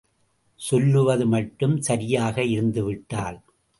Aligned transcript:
சொல்லுவது 0.59 1.25
மட்டும் 1.25 1.81
சரியாக 1.81 2.43
இருந்துவிட்டால்...? 2.43 3.39